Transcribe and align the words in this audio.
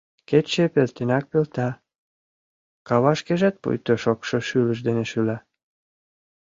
Кече 0.29 0.65
пелтенак 0.73 1.25
пелта, 1.31 1.69
кава 2.87 3.13
шкежат 3.19 3.55
пуйто 3.61 3.93
шокшо 4.03 4.37
шӱлыш 4.47 4.79
дене 4.87 5.03
шӱла. 5.11 5.37